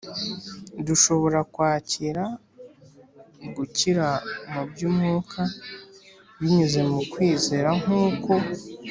[0.87, 2.23] Dushobora kwakira
[3.55, 4.07] gukira
[4.51, 5.41] mu by’umwuka
[6.39, 8.31] binyuze mu kwizera nk’uko